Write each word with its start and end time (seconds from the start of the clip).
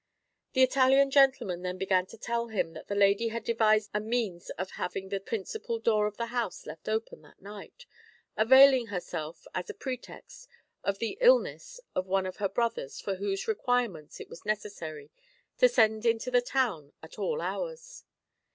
The 0.53 0.63
Italian 0.63 1.11
gentleman 1.11 1.61
then 1.61 1.77
began 1.77 2.07
to 2.07 2.17
tell 2.17 2.47
him 2.47 2.73
that 2.73 2.87
the 2.87 2.95
lady 2.95 3.27
had 3.27 3.43
devised 3.43 3.91
a 3.93 3.99
means 3.99 4.49
of 4.57 4.71
having 4.71 5.09
the 5.09 5.19
principal 5.19 5.77
door 5.77 6.07
of 6.07 6.17
the 6.17 6.33
house 6.33 6.65
left 6.65 6.89
open 6.89 7.21
that 7.21 7.39
night, 7.39 7.85
availing 8.35 8.87
herself 8.87 9.45
as 9.53 9.69
a 9.69 9.75
pretext 9.75 10.47
of 10.83 10.97
the 10.97 11.19
illness 11.21 11.79
of 11.93 12.07
one 12.07 12.25
of 12.25 12.37
her 12.37 12.49
brothers 12.49 12.99
for 12.99 13.17
whose 13.17 13.47
requirements 13.47 14.19
it 14.19 14.27
was 14.27 14.43
necessary 14.43 15.11
to 15.59 15.69
send 15.69 16.03
into 16.03 16.31
the 16.31 16.41
town 16.41 16.93
at 17.03 17.19
all 17.19 17.39
hours. 17.39 18.03